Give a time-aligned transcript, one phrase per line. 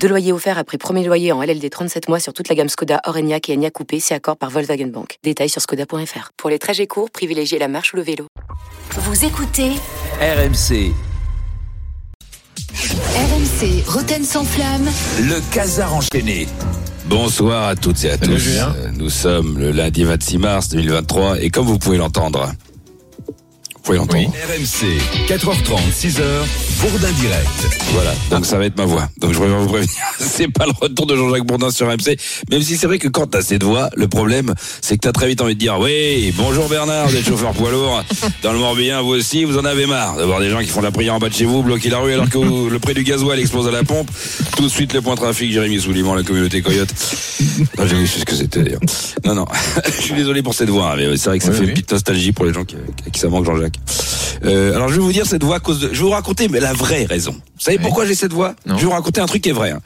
[0.00, 3.00] Deux loyers offerts après premier loyer en LLD 37 mois sur toute la gamme Skoda,
[3.06, 5.18] Orenia et Enya Coupé, c'est accord par Volkswagen Bank.
[5.24, 6.30] Détails sur skoda.fr.
[6.36, 8.26] Pour les trajets courts, privilégiez la marche ou le vélo.
[8.90, 9.70] Vous écoutez
[10.20, 10.92] RMC,
[12.72, 14.88] RMC Roten sans flamme.
[15.20, 16.46] le casar enchaîné.
[17.06, 18.60] Bonsoir à toutes et à tous.
[18.96, 22.52] Nous sommes le lundi 26 mars 2023 et comme vous pouvez l'entendre,
[23.86, 24.32] pouvez l'entendre.
[24.48, 26.20] RMC, 4h30, 6h,
[26.80, 27.48] Bourdin direct.
[27.92, 29.08] Voilà, donc ça va être ma voix.
[29.18, 32.18] Donc je préfère vous prévenir, c'est pas le retour de Jean-Jacques Bourdin sur MC,
[32.50, 35.28] même si c'est vrai que quand t'as cette voix, le problème, c'est que t'as très
[35.28, 38.02] vite envie de dire, oui, bonjour Bernard, vous êtes chauffeur poids lourd,
[38.42, 40.90] dans le Morbihan, vous aussi, vous en avez marre d'avoir des gens qui font la
[40.90, 43.04] prière en bas de chez vous, bloquer la rue alors que vous- le prix du
[43.04, 44.10] gasoil explose à la pompe.
[44.56, 46.92] Tout de suite, le point trafic, Jérémy Souliman, la communauté Coyote.
[47.78, 48.80] Non, j'ai vu ce que c'était d'ailleurs.
[49.24, 49.44] Non, non,
[49.86, 51.92] je suis désolé pour cette voix, hein, mais c'est vrai que ça fait une petite
[51.92, 52.76] nostalgie pour les gens qui,
[53.12, 53.75] qui ça manque Jean-Jacques.
[54.44, 55.88] Euh, alors je vais vous dire cette voix à cause de...
[55.88, 57.32] Je vais vous raconter mais la vraie raison.
[57.32, 58.54] Vous savez pourquoi j'ai cette voix?
[58.66, 59.70] Je vais vous raconter un truc qui est vrai.
[59.70, 59.80] hein.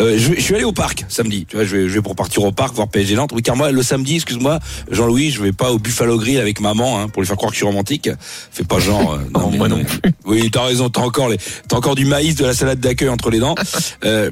[0.00, 1.46] Euh, je, je suis allé au parc samedi.
[1.48, 3.30] Tu vois, je vais, je vais pour partir au parc voir PSG Nantes.
[3.34, 4.58] Oui, car moi le samedi, excuse-moi,
[4.90, 7.54] Jean-Louis, je vais pas au Buffalo Grill avec maman hein, pour lui faire croire que
[7.54, 8.10] je suis romantique.
[8.50, 9.14] Fais pas genre.
[9.14, 9.80] euh, non, mais non.
[10.24, 10.90] Oui, t'as raison.
[10.90, 13.54] T'as encore les, t'as encore du maïs, de la salade d'accueil entre les dents.
[14.04, 14.30] Euh,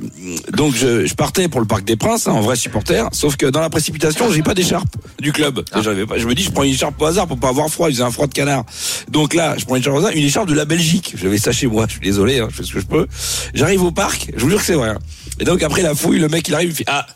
[0.53, 3.09] donc je, je partais pour le Parc des Princes, hein, en vrai supporter.
[3.13, 4.89] Sauf que dans la précipitation, j'ai pas d'écharpe
[5.21, 5.65] du club.
[5.73, 5.81] Ah.
[5.83, 6.19] Pas.
[6.19, 7.89] Je me dis, je prends une écharpe au hasard pour pas avoir froid.
[7.89, 8.65] Il faisait un froid de canard.
[9.11, 11.15] Donc là, je prends une écharpe au hasard, une écharpe de la Belgique.
[11.17, 11.87] J'avais ça chez moi.
[11.89, 13.07] Je suis désolé, hein, je fais ce que je peux.
[13.55, 14.31] J'arrive au parc.
[14.37, 14.95] Je vous jure que c'est vrai.
[15.41, 17.07] Et donc après la fouille, le mec il arrive, il fait ah.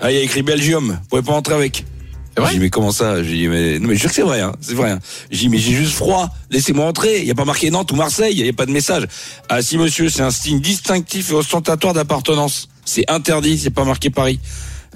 [0.00, 1.84] Ah, il y a écrit Belgium, vous pouvez pas entrer avec.
[2.46, 3.22] J'ai dit, mais comment ça?
[3.22, 4.92] J'ai dit, mais, non, mais je jure que c'est vrai, hein, c'est vrai.
[4.92, 5.00] Hein.
[5.30, 7.18] J'ai dit, mais j'ai juste froid, laissez-moi entrer.
[7.18, 9.06] Il n'y a pas marqué Nantes ou Marseille, il n'y a pas de message.
[9.48, 12.68] Ah si, monsieur, c'est un signe distinctif et ostentatoire d'appartenance.
[12.84, 14.38] C'est interdit, c'est pas marqué Paris.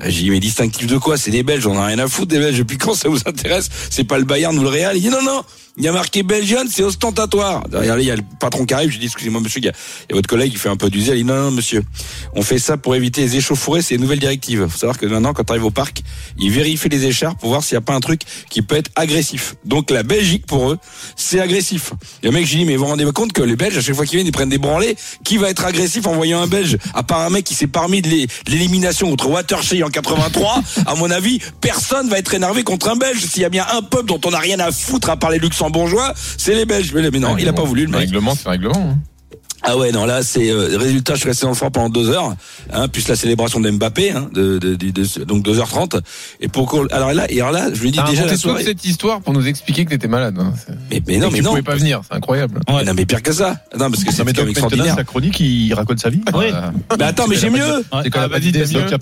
[0.03, 1.17] Euh, J'ai dit, mais distinctif de quoi?
[1.17, 2.59] C'est des Belges, on a rien à foutre des Belges.
[2.59, 5.23] Depuis quand ça vous intéresse C'est pas le Bayern ou le Real Il dit, non,
[5.23, 5.43] non,
[5.79, 7.63] il y a marqué Belgian, c'est ostentatoire.
[7.73, 9.73] Lui, il y a le patron qui arrive, je dis, excusez-moi, monsieur, il y, a,
[9.73, 11.17] il y a votre collègue qui fait un peu d'usel.
[11.17, 11.83] Il dit, non, non, monsieur,
[12.35, 14.67] on fait ça pour éviter les échauffourées, c'est une nouvelle directive.
[14.69, 16.03] faut savoir que maintenant, quand tu arrives au parc,
[16.39, 18.21] ils vérifient les écharpes pour voir s'il n'y a pas un truc
[18.51, 19.55] qui peut être agressif.
[19.65, 20.79] Donc la Belgique, pour eux,
[21.17, 21.93] c'est agressif.
[22.23, 24.05] Le mec, j'ai dit, mais vous vous rendez compte que les Belges, à chaque fois
[24.05, 24.95] qu'ils viennent, ils prennent des branlés.
[25.25, 26.77] Qui va être agressif en voyant un Belge?
[26.93, 30.95] À part un mec qui s'est parmi de l'é- de l'élimination contre Watershey 83, à
[30.97, 33.21] mon avis, personne va être énervé contre un Belge.
[33.25, 35.39] S'il y a bien un peuple dont on n'a rien à foutre à part les
[35.39, 36.93] luxembourgeois, c'est les Belges.
[36.95, 38.01] Mais, non, il a pas voulu, le mec.
[38.01, 38.75] règlement, c'est le règlement.
[38.93, 38.99] hein.
[39.65, 42.11] Ah ouais, non, là, c'est euh, résultat, je suis resté dans le froid pendant deux
[42.11, 42.35] heures,
[42.73, 46.01] hein, plus la célébration de Mbappé, hein, de, de, de- de- donc 2h30.
[46.41, 48.33] Et pour qu'on- alors là, et alors là, je lui dis T'as déjà inventé la
[48.33, 48.65] toute soirée.
[48.65, 50.37] cette histoire pour nous expliquer que t'étais malade.
[50.41, 50.53] hein.
[50.91, 51.51] Mais, mais non, Et mais tu non.
[51.51, 52.61] pouvais pas venir, c'est incroyable.
[52.69, 53.57] Non, mais pire que ça.
[53.79, 54.95] Non, parce que c'est quand même donc maintenant, extraordinaire.
[54.97, 56.23] sa chronique, il raconte sa vie.
[56.35, 56.47] Oui.
[56.99, 57.85] Mais attends, mais j'ai mieux.
[57.91, 58.03] Ah.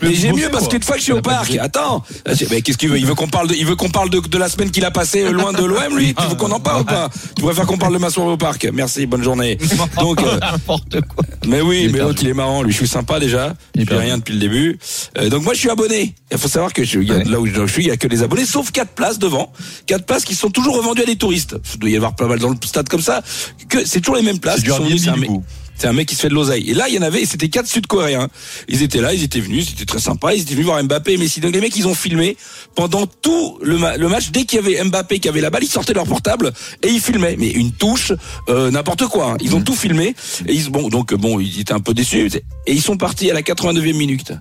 [0.03, 2.05] Mais j'ai mieux parce qu'une fois que je suis au parc, attends,
[2.51, 2.99] mais qu'est-ce qu'il veut?
[2.99, 4.91] Il veut qu'on parle de, il veut qu'on parle de, de la semaine qu'il a
[4.91, 6.15] passée euh, loin de l'OM, lui.
[6.15, 7.09] Tu veux qu'on en parle ou pas?
[7.37, 9.59] Tu préfères qu'on parle de ma soirée au parc Merci, bonne journée.
[9.99, 11.25] Donc, euh, N'importe quoi.
[11.47, 14.19] mais oui, mais l'autre il est marrant, lui je suis sympa déjà, Il fait rien
[14.19, 14.79] depuis le début.
[15.19, 16.15] Euh, donc moi je suis abonné.
[16.31, 17.25] Il faut savoir que je, Ouais.
[17.25, 19.53] là où je suis, il y a que les abonnés, sauf quatre places devant,
[19.87, 21.57] quatre places qui sont toujours revendues à des touristes.
[21.75, 23.23] Il doit y avoir pas mal dans le stade comme ça,
[23.69, 24.57] que c'est toujours les mêmes places.
[24.61, 25.45] C'est du sont coup.
[25.81, 26.71] C'est un mec qui se fait de l'oseille.
[26.71, 28.29] Et là, il y en avait, et c'était quatre Sud-Coréens.
[28.69, 30.35] Ils étaient là, ils étaient venus, c'était très sympa.
[30.35, 31.41] Ils étaient venus voir Mbappé et Messi.
[31.41, 32.37] Donc les mecs, ils ont filmé
[32.75, 34.31] pendant tout le, ma- le match.
[34.31, 36.53] Dès qu'il y avait Mbappé qui avait la balle, ils sortaient leur portable
[36.83, 37.37] et ils filmaient.
[37.39, 38.13] Mais une touche,
[38.51, 39.33] euh, n'importe quoi.
[39.33, 39.37] hein.
[39.41, 40.15] Ils ont tout filmé.
[40.47, 42.31] Et ils, bon, donc bon, ils étaient un peu déçus.
[42.67, 44.33] Et ils sont partis à la 89e minute.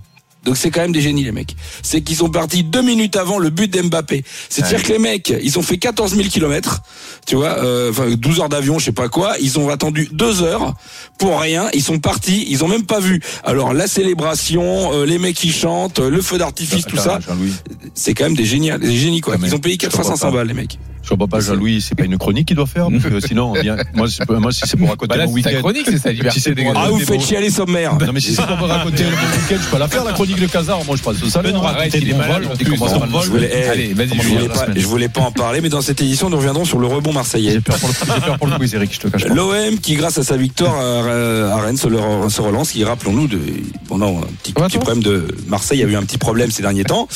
[0.45, 1.55] Donc c'est quand même des génies les mecs.
[1.83, 4.23] C'est qu'ils sont partis deux minutes avant le but d'Mbappé.
[4.50, 6.81] C'est-à-dire que les mecs, ils ont fait 14 000 kilomètres,
[7.25, 9.35] tu vois, euh, enfin 12 heures d'avion, je sais pas quoi.
[9.41, 10.73] Ils ont attendu deux heures
[11.17, 11.69] pour rien.
[11.73, 13.22] Ils sont partis, ils ont même pas vu.
[13.44, 17.19] Alors la célébration, euh, les mecs qui chantent, euh, le feu d'artifice, tout ça,
[17.94, 19.35] c'est quand même des génies, des génies quoi.
[19.44, 20.38] Ils ont payé je 4 fois comprends 500 pas.
[20.38, 20.79] balles les mecs.
[21.09, 23.61] Je vois pas, Jean-Louis, c'est pas une chronique qu'il doit faire, parce que sinon, on
[23.61, 24.07] vient- moi,
[24.39, 25.59] moi, si c'est pour raconter Bah là, mon week-end.
[25.59, 26.39] chronique, c'est sa liberté.
[26.39, 26.73] Si pour-.
[26.75, 27.97] Ah vous faites chialer sommaire.
[28.00, 30.47] Non, mais si c'est pour raconter mon week-end, je peux la faire, la chronique Le
[30.47, 30.83] Casar.
[30.85, 31.25] Moi, je passe au.
[31.25, 33.95] Je voulais, eh,
[34.75, 37.13] je voulais la pas, en parler, mais dans cette édition, nous reviendrons sur le rebond
[37.13, 37.53] marseillais.
[37.53, 37.77] J'ai peur
[38.38, 39.33] pour le, quiz, Eric, je te cache pas.
[39.33, 43.39] L'OM qui, grâce à sa victoire à, Rennes, se, relance, qui, rappelons-nous, de,
[43.88, 46.83] pendant un petit, problème de Marseille, il y a eu un petit problème ces derniers
[46.83, 47.07] temps,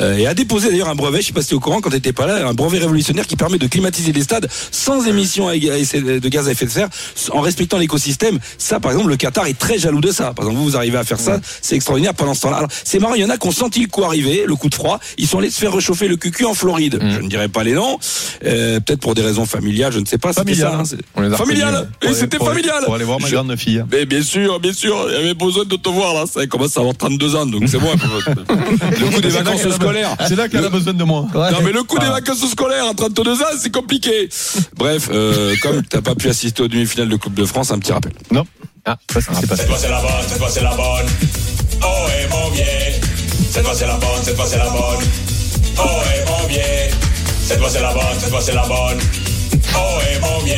[0.00, 1.80] euh, et a déposé d'ailleurs un brevet, je sais pas si tu es au courant
[1.80, 5.46] quand t'étais pas là, un brevet révolutionnaire qui permet de climatiser les stades sans émissions
[5.50, 6.88] de gaz à effet de serre,
[7.32, 8.38] en respectant l'écosystème.
[8.56, 10.32] Ça, par exemple, le Qatar est très jaloux de ça.
[10.32, 12.68] Par exemple, vous, vous arrivez à faire ça, c'est extraordinaire pendant ce temps-là.
[12.84, 14.74] C'est marrant, il y en a qui ont senti le coup arriver, le coup de
[14.76, 15.00] froid.
[15.18, 17.00] Ils sont allés se faire réchauffer le cucu en Floride.
[17.02, 17.98] Je ne dirais pas les noms,
[18.44, 20.32] euh, peut-être pour des raisons familiales, je ne sais pas.
[20.32, 20.86] C'était Familiales.
[20.86, 21.88] ça, hein, Familial.
[22.02, 22.84] Et Pour c'était aller- pour- familial.
[22.84, 23.82] Pour aller voir ma Je- grande fille.
[23.90, 26.24] mais bien sûr, bien sûr, il avait besoin de te voir là.
[26.32, 27.90] Ça commence à avoir 32 ans, donc c'est bon.
[28.46, 30.16] le coup des vacances scolaires.
[30.28, 31.26] C'est là qu'elle a besoin de moi.
[31.34, 34.28] Non mais le coup des vacances scolaires à 32 ans, c'est compliqué.
[34.76, 37.92] Bref, euh, comme t'as pas pu assister aux demi-finales de Coupe de France, un petit
[37.92, 38.12] rappel.
[38.30, 38.44] Non.
[38.84, 39.62] Ah, ça, c'est passé.
[39.62, 41.06] Cette fois c'est la bonne, cette fois c'est la bonne.
[41.82, 42.64] Oh et mon vieux.
[43.50, 45.04] Cette fois c'est la bonne, cette fois c'est la bonne.
[45.78, 46.60] Oh et mon vieux.
[47.46, 48.98] Cette fois c'est la bonne, cette fois c'est la bonne.
[49.74, 50.54] Oh et mon vieux.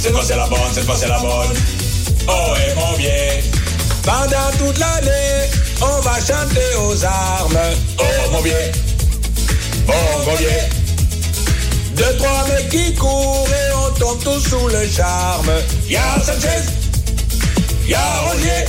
[0.00, 1.56] Cette fois c'est la bonne, cette fois c'est la bonne.
[2.28, 3.42] Oh et mon vieux.
[4.02, 5.50] Pendant toute l'année,
[5.80, 7.58] on va chanter aux armes.
[7.98, 8.54] Oh mon vieux.
[9.88, 9.92] Oh
[10.26, 10.79] mon vieux.
[12.00, 15.50] Deux, trois mecs qui courent et on tombe tous sous le charme.
[15.86, 16.64] Y'a Sanchez,
[17.86, 18.64] y'a Roger.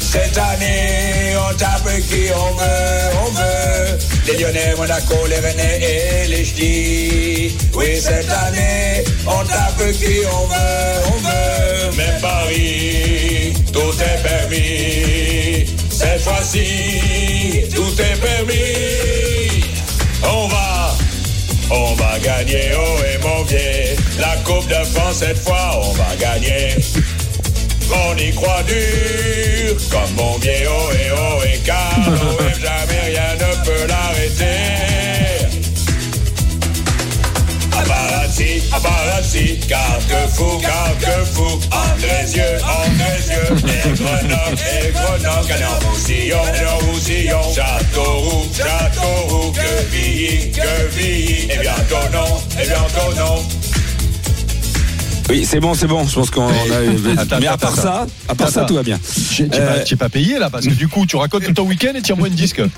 [0.00, 3.98] Cette année, on tape qui on veut, on veut.
[4.26, 7.58] Les Lyonnais, Monaco, les Rennais et les Ch'tis.
[7.74, 11.96] Oui, cette année, on tape qui on veut, on veut.
[11.98, 15.66] Mais Paris, tout est permis.
[15.90, 19.62] Cette fois-ci, tout est permis.
[20.22, 20.72] On va
[21.70, 23.96] on va gagner, oh et mon vieux.
[24.18, 26.76] La Coupe de France, cette fois, on va gagner.
[27.90, 31.94] On y croit dur, comme mon vieux, oh et oh et car
[32.60, 35.11] jamais rien ne peut l'arrêter.
[40.12, 49.52] Carte fou, carte fou, Andrézieux, Andrézieux, et Grenoble, et Grenoble, Canon Roussillon, Canon Roussillon, Châteauroux,
[49.52, 53.61] que Villy, que Villy, et bientôt non, et bientôt non.
[55.30, 56.06] Oui, c'est bon, c'est bon.
[56.06, 56.52] Je pense qu'on a.
[57.40, 58.98] Mais à part ça, à part ça, tout va bien.
[59.34, 61.92] Tu n'es Euh, pas, payé là parce que du coup tu racontes tout ton week-end
[61.94, 62.60] et tu envoies un disque.
[62.60, 62.68] Va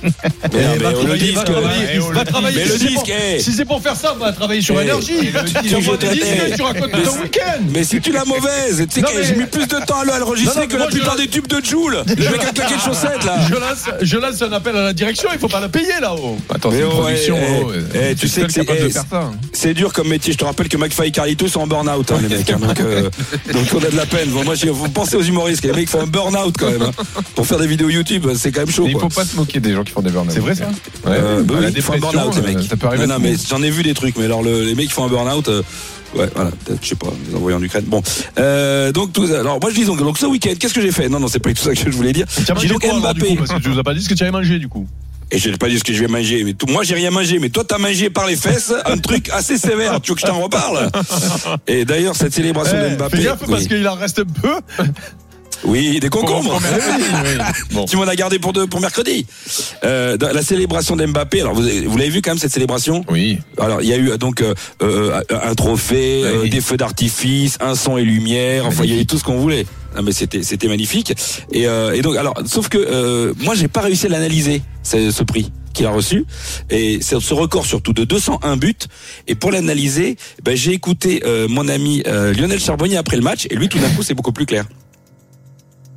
[0.53, 2.59] le travailler, disque, va travailler, va travailler.
[2.59, 3.07] mais le Si c'est pour-.
[3.41, 5.15] Si c'est pour faire ça, va travailler sur Eh, énergie.
[5.63, 7.63] Tu je envoies des te- disques eh, tu racontes tout ton week-end.
[7.73, 10.69] Mais si tu l'as mauvaise, tu sais que j'ai mis plus de temps à l'enregistrer
[10.69, 12.03] que la je- plupart des tubes de Joule.
[12.07, 13.39] Le mec a claqué de chaussettes là.
[13.49, 16.37] Je lance, je un appel à la direction, il faut pas la payer là-haut.
[16.55, 17.37] Attends, c'est une production.
[17.95, 19.05] eh, oh, tu sais que c'est- ça.
[19.53, 20.33] C'est dur comme métier.
[20.33, 22.51] Je te rappelle que McFly et Carlito sont en burn-out, hein, mecs.
[22.51, 23.11] hein, donc, euh,
[23.53, 24.29] donc on a de la peine.
[24.31, 25.65] Bon, moi, j'ai- vous pensez aux humoristes.
[25.65, 26.83] Les mecs font un burn-out quand même.
[26.83, 26.91] hein.
[27.35, 28.85] Pour faire des vidéos YouTube, c'est quand même chaud.
[28.85, 29.03] Mais il quoi.
[29.03, 30.71] faut pas se moquer des gens qui font des burn C'est vrai ça Ouais,
[31.19, 32.69] Euh, bah oui, ils font un burn-out, les euh, mecs.
[32.69, 33.07] Ça peut arriver.
[33.07, 34.17] Non, non, mais j'en ai vu des trucs.
[34.19, 35.49] Mais alors, le- les mecs qui font un burn-out.
[35.49, 35.63] euh,
[36.17, 37.83] Ouais, voilà, peut-être, je sais pas, les envoyés en Ukraine.
[37.89, 38.01] Bon,
[38.39, 39.41] euh, donc tout ça.
[39.41, 41.09] Alors moi je dis donc, donc ce week-end, qu'est-ce que j'ai fait?
[41.09, 42.25] Non, non, c'est pas tout ça que je voulais dire.
[42.61, 43.35] J'ai donc quoi alors, du Mbappé.
[43.35, 44.87] coup Parce que tu nous as pas dit ce que tu avais mangé du coup.
[45.31, 46.45] Et je n'ai pas dit ce que je vais manger.
[46.45, 47.39] Mais tout, moi, j'ai rien mangé.
[47.39, 50.01] Mais toi, t'as mangé par les fesses un truc assez sévère.
[50.01, 50.91] Tu veux que je t'en reparle?
[51.67, 53.17] Et d'ailleurs, cette célébration Eh, de Mbappé.
[53.17, 53.69] Fais gaffe parce oui.
[53.69, 54.55] qu'il en reste peu.
[55.65, 56.61] Oui, des concombres.
[57.73, 57.87] Bon.
[57.87, 59.27] Tu m'en as gardé pour, deux, pour mercredi.
[59.85, 61.41] Euh, la célébration d'Mbappé.
[61.41, 63.03] Alors, vous, avez- vous l'avez vu quand même cette célébration?
[63.09, 63.39] Oui.
[63.59, 67.75] Alors, il y a eu donc euh, euh, un trophée, euh, des feux d'artifice, un
[67.75, 68.67] son et lumière.
[68.67, 69.65] Enfin, il y avait tout ce qu'on voulait.
[69.95, 71.15] Non, mais c'était c'était magnifique.
[71.53, 75.11] Et, euh, et donc, alors, sauf que euh, moi, j'ai pas réussi à l'analyser ce,
[75.11, 76.25] ce prix qu'il a reçu.
[76.71, 78.75] Et c'est ce record surtout de 201 buts.
[79.27, 83.47] Et pour l'analyser ben, j'ai écouté euh, mon ami euh, Lionel Charbonnier après le match.
[83.51, 84.65] Et lui tout d'un coup c'est beaucoup plus clair.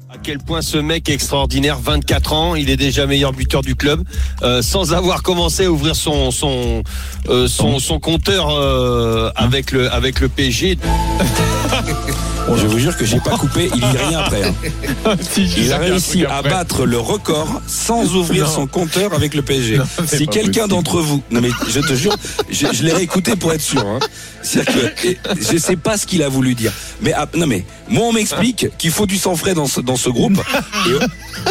[0.10, 3.76] À quel point ce mec est extraordinaire, 24 ans, il est déjà meilleur buteur du
[3.76, 4.04] club,
[4.42, 6.82] euh, sans avoir commencé à ouvrir son son
[7.28, 10.78] euh, son, son compteur euh, avec le avec le PSG.
[12.56, 15.16] je vous jure que j'ai pas coupé il dit rien après hein.
[15.38, 18.51] Il a réussi à battre le record sans ouvrir Non.
[18.51, 19.77] son compteur avec le PSG.
[19.77, 22.16] Non, si quelqu'un d'entre vous, non mais je te jure,
[22.50, 23.86] je, je l'ai réécouté pour être sûr.
[23.86, 24.00] Hein.
[24.42, 26.72] C'est-à-dire que et, je sais pas ce qu'il a voulu dire.
[27.01, 29.98] Mais ah, non mais moi on m'explique qu'il faut du sang frais dans ce, dans
[29.98, 30.42] ce groupe
[30.88, 30.92] et,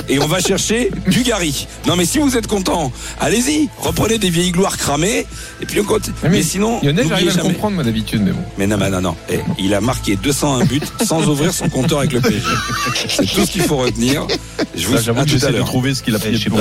[0.08, 1.66] et on va chercher du Gary.
[1.86, 5.26] Non mais si vous êtes content, allez-y, reprenez des vieilles gloires cramées
[5.60, 6.16] et puis on continue.
[6.22, 8.42] Mais, Mais, sinon, Lionel, j'arrive à le comprendre, moi, d'habitude, mais bon.
[8.58, 9.16] Mais non, mais non, non.
[9.30, 12.46] Eh, il a marqué 201 buts sans ouvrir son compteur avec le PSG.
[13.08, 14.26] C'est tout ce qu'il faut retenir.
[14.76, 16.58] Je vous J'avoue que tout à j'essaie de trouver ce qu'il a payé pour.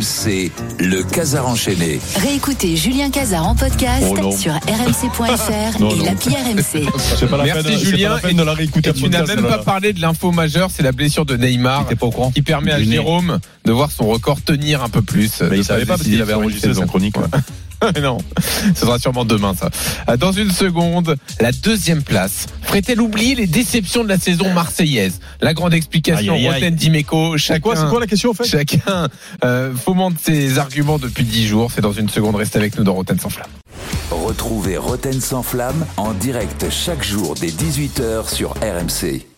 [0.00, 2.00] C'est le Casar enchaîné.
[2.16, 6.88] Réécoutez Julien Cazard en podcast Oh sur rmc.fr et l'appli RMC.
[7.18, 8.08] C'est pas la Merci peine, Julien.
[8.10, 10.70] pas la peine de la réécouter Et tu n'as même pas parlé de l'info majeure,
[10.74, 11.86] c'est la blessure de Neymar.
[11.86, 12.92] T'es pas au courant Qui permet à Du nez.
[12.92, 15.42] Jérôme de voir son record tenir un peu plus.
[15.50, 16.82] Mais il savait pas parce qu'il avait enregistré saison.
[16.82, 17.16] sa chronique.
[17.18, 17.26] ouais.
[18.00, 18.18] non,
[18.74, 19.70] ce sera sûrement demain ça.
[20.08, 22.46] Euh, Dans une seconde, la deuxième place.
[22.62, 26.36] Ferait-elle oublier les déceptions de la saison marseillaise La grande explication.
[26.36, 28.44] Roten Dimeco, C'est quoi, c'est chacun, quoi la question en fait?
[28.44, 29.08] Chacun
[29.44, 31.70] euh, fomente ses arguments depuis dix jours.
[31.74, 33.50] C'est dans une seconde, reste avec nous dans Roten sans flamme.
[34.10, 39.31] Retrouvez Roten sans flamme en direct chaque jour dès 18h sur RMC.